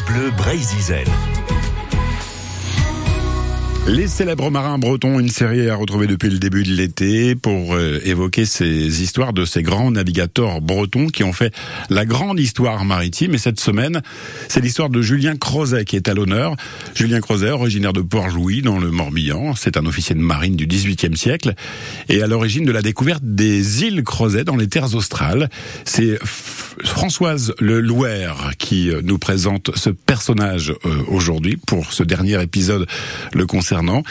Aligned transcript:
Bleu 0.00 0.30
Brésil. 0.38 1.04
Les 3.86 4.08
célèbres 4.08 4.50
marins 4.50 4.78
bretons, 4.78 5.20
une 5.20 5.28
série 5.28 5.68
à 5.68 5.76
retrouver 5.76 6.06
depuis 6.06 6.30
le 6.30 6.38
début 6.38 6.62
de 6.62 6.72
l'été 6.72 7.34
pour 7.34 7.74
euh, 7.74 8.00
évoquer 8.02 8.46
ces 8.46 9.02
histoires 9.02 9.34
de 9.34 9.44
ces 9.44 9.62
grands 9.62 9.90
navigateurs 9.90 10.62
bretons 10.62 11.08
qui 11.08 11.24
ont 11.24 11.34
fait 11.34 11.52
la 11.90 12.06
grande 12.06 12.40
histoire 12.40 12.86
maritime. 12.86 13.34
Et 13.34 13.38
cette 13.38 13.60
semaine, 13.60 14.00
c'est 14.48 14.60
l'histoire 14.60 14.88
de 14.88 15.02
Julien 15.02 15.36
Crozet 15.36 15.84
qui 15.84 15.96
est 15.96 16.08
à 16.08 16.14
l'honneur. 16.14 16.56
Julien 16.94 17.20
Crozet, 17.20 17.50
originaire 17.50 17.92
de 17.92 18.00
Port-Louis 18.00 18.62
dans 18.62 18.78
le 18.78 18.90
Morbihan, 18.90 19.54
c'est 19.56 19.76
un 19.76 19.84
officier 19.84 20.14
de 20.14 20.20
marine 20.20 20.56
du 20.56 20.66
XVIIIe 20.66 21.18
siècle 21.18 21.52
et 22.08 22.22
à 22.22 22.26
l'origine 22.26 22.64
de 22.64 22.72
la 22.72 22.80
découverte 22.80 23.22
des 23.22 23.82
îles 23.84 24.04
Crozet 24.04 24.44
dans 24.44 24.56
les 24.56 24.68
terres 24.68 24.94
australes. 24.94 25.50
C'est 25.84 26.18
Françoise 26.84 27.54
Le 27.60 27.80
Louer 27.80 28.28
qui 28.58 28.90
euh, 28.90 29.00
nous 29.02 29.18
présente 29.18 29.70
ce 29.76 29.90
personnage 29.90 30.70
euh, 30.70 31.02
aujourd'hui 31.08 31.56
pour 31.56 31.92
ce 31.92 32.02
dernier 32.02 32.40
épisode 32.42 32.86
le 33.32 33.46
concernant. 33.46 34.02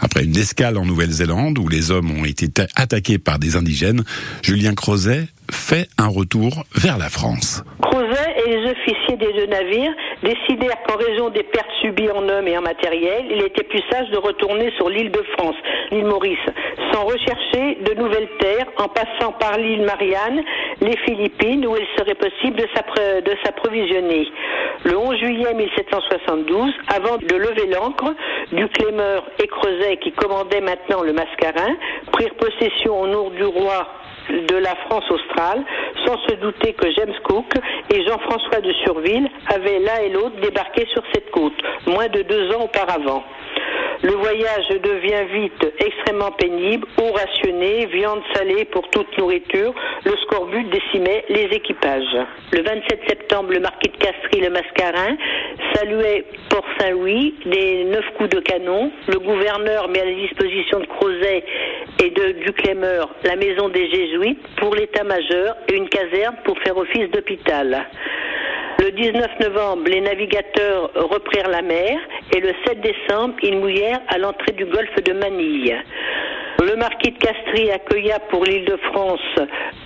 Après 0.00 0.24
une 0.24 0.36
escale 0.36 0.78
en 0.78 0.84
Nouvelle-Zélande 0.84 1.58
où 1.58 1.68
les 1.68 1.90
hommes 1.90 2.10
ont 2.10 2.24
été 2.24 2.46
attaqués 2.76 3.18
par 3.18 3.38
des 3.38 3.56
indigènes, 3.56 4.04
Julien 4.42 4.74
Crozet 4.74 5.26
fait 5.50 5.88
un 5.98 6.08
retour 6.08 6.64
vers 6.74 6.98
la 6.98 7.08
France. 7.08 7.64
Crozet 7.82 8.34
et 8.46 8.50
les 8.50 8.70
officiers 8.70 9.16
des 9.16 9.32
deux 9.32 9.46
navires 9.46 9.92
décidèrent 10.22 10.82
qu'en 10.86 10.96
raison 10.96 11.30
des 11.30 11.42
pertes 11.42 11.70
subies 11.80 12.10
en 12.10 12.28
hommes 12.28 12.46
et 12.46 12.56
en 12.56 12.62
matériel, 12.62 13.26
il 13.30 13.42
était 13.42 13.64
plus 13.64 13.82
sage 13.90 14.10
de 14.10 14.18
retourner 14.18 14.70
sur 14.76 14.88
l'île 14.88 15.10
de 15.10 15.22
France, 15.36 15.56
l'île 15.90 16.06
Maurice, 16.06 16.38
sans 16.92 17.04
rechercher 17.04 17.76
de 17.82 17.94
nouvelles 17.94 18.28
terres 18.38 18.66
en 18.78 18.88
passant 18.88 19.32
par 19.32 19.56
l'île 19.58 19.82
Marianne, 19.82 20.42
les 20.80 20.96
Philippines, 20.98 21.66
où 21.66 21.76
il 21.76 21.86
serait 21.98 22.14
possible 22.14 22.56
de 22.56 23.36
s'approvisionner. 23.44 24.28
Le 24.84 24.96
11 24.96 25.16
juillet 25.18 25.54
1772, 25.54 26.72
avant 26.94 27.18
de 27.18 27.36
lever 27.36 27.66
l'ancre, 27.66 28.14
du 28.52 28.66
Clémeur 28.68 29.24
et 29.42 29.46
Creuset, 29.46 29.98
qui 29.98 30.12
commandaient 30.12 30.60
maintenant 30.60 31.02
le 31.02 31.12
Mascarin, 31.12 31.76
prirent 32.12 32.34
possession 32.34 33.00
au 33.00 33.06
nom 33.06 33.30
du 33.30 33.44
roi 33.44 33.86
de 34.30 34.56
la 34.56 34.76
France 34.86 35.10
australe, 35.10 35.64
sans 36.06 36.16
se 36.28 36.34
douter 36.36 36.72
que 36.74 36.90
James 36.92 37.14
Cook 37.24 37.52
et 37.92 38.04
Jean-François 38.06 38.60
de 38.60 38.72
Surville 38.84 39.28
avaient 39.52 39.80
l'un 39.80 39.96
et 40.04 40.10
l'autre 40.10 40.40
débarqué 40.40 40.86
sur 40.92 41.02
cette 41.12 41.30
côte, 41.30 41.56
moins 41.86 42.08
de 42.08 42.22
deux 42.22 42.50
ans 42.54 42.64
auparavant. 42.64 43.24
Le 44.02 44.12
voyage 44.12 44.68
devient 44.82 45.24
vite 45.30 45.74
extrêmement 45.78 46.30
pénible, 46.32 46.86
eau 46.98 47.12
rationnée, 47.12 47.84
viande 47.86 48.22
salée 48.34 48.64
pour 48.64 48.88
toute 48.88 49.16
nourriture. 49.18 49.74
Le 50.06 50.16
scorbut 50.22 50.64
décimait 50.70 51.22
les 51.28 51.44
équipages. 51.52 52.16
Le 52.50 52.62
27 52.62 53.00
septembre, 53.06 53.52
le 53.52 53.60
marquis 53.60 53.90
de 53.90 53.96
Castries, 53.98 54.40
le 54.40 54.48
Mascarin, 54.48 55.18
saluait 55.74 56.24
Port 56.48 56.64
Saint-Louis 56.78 57.34
des 57.44 57.84
neuf 57.84 58.06
coups 58.16 58.30
de 58.30 58.40
canon. 58.40 58.90
Le 59.06 59.18
gouverneur 59.18 59.88
met 59.88 60.00
à 60.00 60.06
la 60.06 60.14
disposition 60.14 60.80
de 60.80 60.86
Crozet 60.86 61.44
et 62.02 62.08
de 62.08 62.32
Duclémeur 62.46 63.14
la 63.24 63.36
maison 63.36 63.68
des 63.68 63.90
Jésuites 63.90 64.40
pour 64.56 64.74
l'état-major 64.74 65.56
et 65.68 65.76
une 65.76 65.90
caserne 65.90 66.36
pour 66.44 66.58
faire 66.60 66.78
office 66.78 67.10
d'hôpital. 67.10 67.86
Le 68.90 68.96
19 68.96 69.38
novembre, 69.38 69.84
les 69.86 70.00
navigateurs 70.00 70.90
reprirent 70.94 71.48
la 71.48 71.62
mer 71.62 71.96
et 72.34 72.40
le 72.40 72.52
7 72.66 72.80
décembre, 72.80 73.36
ils 73.40 73.56
mouillèrent 73.56 74.00
à 74.08 74.18
l'entrée 74.18 74.50
du 74.50 74.64
golfe 74.64 74.96
de 75.04 75.12
Manille. 75.12 75.76
Le 76.62 76.76
marquis 76.76 77.10
de 77.10 77.16
Castries 77.16 77.70
accueilla 77.70 78.18
pour 78.28 78.44
l'île 78.44 78.66
de 78.66 78.76
France 78.92 79.20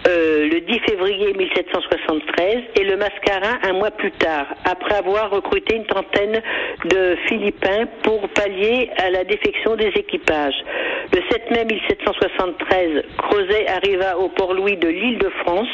euh, 0.09 0.49
le 0.49 0.61
10 0.61 0.81
février 0.81 1.33
1773 1.33 2.63
et 2.75 2.85
le 2.85 2.97
Mascarin 2.97 3.59
un 3.63 3.75
mois 3.75 3.93
plus 3.93 4.11
tard, 4.11 4.47
après 4.65 4.97
avoir 4.97 5.31
recruté 5.31 5.77
une 5.77 5.87
trentaine 5.87 6.43
de 6.87 7.17
Philippins 7.29 7.87
pour 8.03 8.29
pallier 8.31 8.91
à 8.97 9.11
la 9.11 9.23
défection 9.23 9.77
des 9.77 9.93
équipages. 9.95 10.57
Le 11.13 11.21
7 11.31 11.51
mai 11.53 11.65
1773, 11.65 13.05
Crozet 13.19 13.67
arriva 13.69 14.19
au 14.19 14.29
Port-Louis 14.31 14.77
de 14.77 14.89
l'île 14.89 15.19
de 15.19 15.31
France 15.45 15.69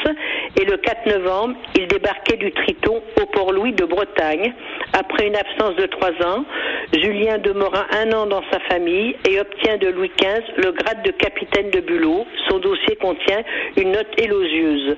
et 0.55 0.65
le 0.65 0.77
4 0.77 1.17
novembre, 1.17 1.55
il 1.75 1.87
débarquait 1.87 2.37
du 2.37 2.51
Triton 2.51 3.01
au 3.19 3.25
Port-Louis 3.25 3.73
de 3.73 3.85
Bretagne. 3.85 4.53
Après 4.93 5.27
une 5.27 5.35
absence 5.35 5.75
de 5.77 5.87
trois 5.87 6.11
ans, 6.27 6.45
Julien 6.93 7.37
demeura 7.37 7.85
un 7.91 8.11
an 8.13 8.25
dans 8.25 8.43
sa 8.51 8.59
famille 8.61 9.15
et 9.27 9.39
obtient 9.39 9.77
de 9.77 9.87
Louis 9.87 10.11
XV 10.19 10.43
le 10.57 10.71
grade 10.71 11.03
de 11.03 11.11
capitaine 11.11 11.69
de 11.71 11.79
bulot. 11.79 12.25
Son 12.49 12.59
dossier 12.59 12.95
contient 12.97 13.43
une 13.77 13.91
note 13.91 14.09
élogieuse. 14.17 14.97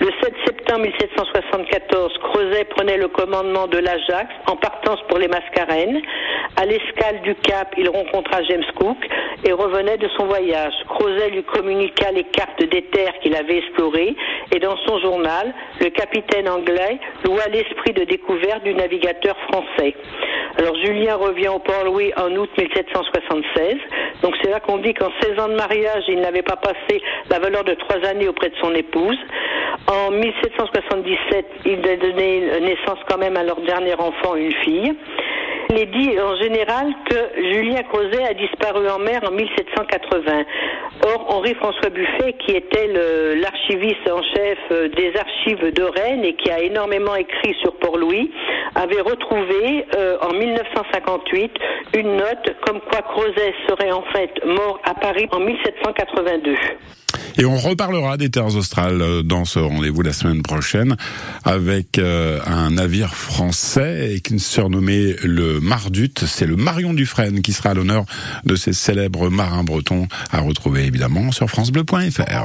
Le 0.00 0.10
7 0.22 0.34
septembre 0.46 0.82
1774, 0.82 2.18
Creuset 2.18 2.64
prenait 2.64 2.96
le 2.96 3.08
commandement 3.08 3.66
de 3.66 3.78
l'Ajax 3.78 4.28
en 4.46 4.56
partance 4.56 5.00
pour 5.08 5.18
les 5.18 5.28
Mascarennes. 5.28 6.00
À 6.54 6.64
l'escale 6.64 7.20
du 7.22 7.34
Cap, 7.34 7.74
il 7.76 7.88
rencontra 7.88 8.42
James 8.44 8.64
Cook 8.76 8.96
et 9.44 9.52
revenait 9.52 9.98
de 9.98 10.08
son 10.16 10.26
voyage. 10.26 10.72
Crozet 10.88 11.30
lui 11.30 11.42
communiqua 11.42 12.12
les 12.12 12.24
cartes 12.24 12.62
des 12.62 12.82
terres 12.82 13.18
qu'il 13.20 13.34
avait 13.34 13.58
explorées 13.58 14.16
et 14.54 14.58
dans 14.58 14.76
son 14.86 14.98
journal, 15.00 15.52
le 15.80 15.90
capitaine 15.90 16.48
anglais 16.48 16.98
loua 17.24 17.46
l'esprit 17.48 17.92
de 17.92 18.04
découverte 18.04 18.64
du 18.64 18.74
navigateur 18.74 19.36
français. 19.50 19.94
Alors 20.58 20.74
Julien 20.76 21.16
revient 21.16 21.48
au 21.48 21.58
Port-Louis 21.58 22.12
en 22.16 22.34
août 22.36 22.48
1776. 22.56 23.76
Donc 24.22 24.34
c'est 24.42 24.50
là 24.50 24.60
qu'on 24.60 24.78
dit 24.78 24.94
qu'en 24.94 25.10
16 25.20 25.38
ans 25.38 25.48
de 25.48 25.54
mariage, 25.54 26.04
il 26.08 26.20
n'avait 26.20 26.42
pas 26.42 26.56
passé 26.56 27.02
la 27.28 27.38
valeur 27.38 27.64
de 27.64 27.74
trois 27.74 28.02
années 28.08 28.28
auprès 28.28 28.48
de 28.48 28.56
son 28.62 28.74
épouse. 28.74 29.18
En 29.88 30.10
1777, 30.10 31.46
il 31.66 31.86
a 31.86 31.96
donné 31.96 32.40
naissance 32.60 32.98
quand 33.08 33.18
même 33.18 33.36
à 33.36 33.42
leur 33.42 33.60
dernier 33.60 33.94
enfant, 33.94 34.34
une 34.34 34.52
fille. 34.64 34.96
Il 35.68 35.78
est 35.78 35.86
dit 35.86 36.20
en 36.20 36.36
général 36.36 36.94
que 37.10 37.16
Julien 37.52 37.82
Crozet 37.82 38.24
a 38.24 38.34
disparu 38.34 38.88
en 38.88 38.98
mer 38.98 39.20
en 39.26 39.32
1780. 39.32 40.44
Or, 41.02 41.26
Henri-François 41.28 41.90
Buffet, 41.90 42.34
qui 42.34 42.52
était 42.52 42.86
l'archiviste 43.34 44.08
en 44.10 44.22
chef 44.22 44.58
euh, 44.70 44.88
des 44.88 45.12
archives 45.16 45.72
de 45.72 45.82
Rennes 45.82 46.24
et 46.24 46.34
qui 46.34 46.50
a 46.50 46.60
énormément 46.60 47.16
écrit 47.16 47.54
sur 47.62 47.76
Port-Louis, 47.78 48.30
avait 48.76 49.00
retrouvé 49.00 49.84
euh, 49.96 50.16
en 50.22 50.32
1958 50.34 51.52
une 51.96 52.16
note 52.16 52.56
comme 52.64 52.80
quoi 52.80 53.02
Crozet 53.02 53.54
serait 53.68 53.92
en 53.92 54.02
fait 54.12 54.44
mort 54.44 54.80
à 54.84 54.94
Paris 54.94 55.26
en 55.32 55.40
1782. 55.40 56.54
Et 57.38 57.44
on 57.44 57.56
reparlera 57.56 58.16
des 58.16 58.30
terres 58.30 58.54
australes 58.56 59.02
euh, 59.02 59.22
dans 59.22 59.44
ce 59.44 59.58
rendez-vous 59.58 60.02
la 60.02 60.12
semaine 60.12 60.42
prochaine 60.42 60.96
avec 61.44 61.98
euh, 61.98 62.40
un 62.46 62.70
navire 62.70 63.14
français 63.14 64.20
qui 64.22 64.38
surnommé 64.38 65.16
le 65.22 65.60
Mardut. 65.60 66.12
C'est 66.26 66.46
le 66.46 66.56
Marion 66.56 66.94
Dufresne 66.94 67.42
qui 67.42 67.52
sera 67.52 67.70
à 67.70 67.74
l'honneur 67.74 68.04
de 68.44 68.56
ces 68.56 68.72
célèbres 68.72 69.30
marins 69.30 69.64
bretons 69.64 70.08
à 70.30 70.40
retrouver 70.40 70.84
évidemment 70.84 71.32
sur 71.32 71.48
francebleu.fr. 71.48 72.44